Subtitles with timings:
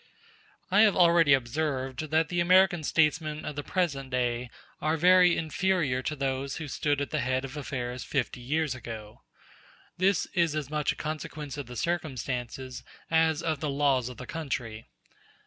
[0.71, 4.49] I have already observed that the American statesmen of the present day
[4.81, 9.21] are very inferior to those who stood at the head of affairs fifty years ago.
[9.99, 14.25] This is as much a consequence of the circumstances as of the laws of the
[14.25, 14.87] country.